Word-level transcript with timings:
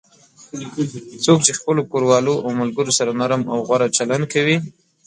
څوک 1.23 1.39
چې 1.45 1.51
خپلو 1.59 1.81
کوروالو 1.91 2.33
او 2.45 2.49
ملگرو 2.59 2.91
سره 2.99 3.11
نرم 3.19 3.41
او 3.53 3.57
غوره 3.67 3.87
چلند 3.97 4.23
کوي 4.33 4.55